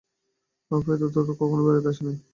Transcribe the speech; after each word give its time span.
অপু 0.71 0.89
এতদূর 0.95 1.27
কখনও 1.31 1.65
বেড়াইতে 1.65 1.89
আসে 1.91 2.01
নাই। 2.05 2.17